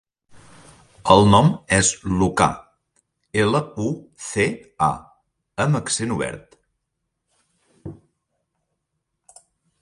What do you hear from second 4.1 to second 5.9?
ce, a amb